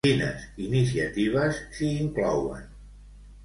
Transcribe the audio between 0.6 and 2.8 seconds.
iniciatives s'hi inclouen?